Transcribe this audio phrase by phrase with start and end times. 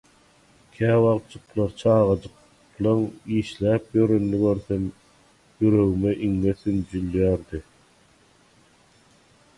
[0.77, 3.01] Käwagtjyklar çagajyklaň
[3.41, 7.65] işläp ýörenini görsem ýüregime iňňe sünjülýärdi.